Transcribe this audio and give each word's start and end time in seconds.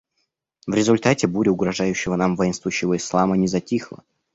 В 0.65 0.73
результате 0.73 1.27
буря 1.27 1.51
угрожающего 1.51 2.15
нам 2.15 2.35
воинствующего 2.35 2.97
ислама 2.97 3.37
не 3.37 3.45
затихла. 3.45 4.03